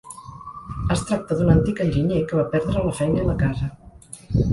[0.95, 3.69] Es tracta d’un antic enginyer que va perdre la feina i la casa.